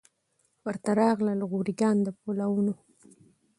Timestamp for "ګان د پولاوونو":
1.81-2.73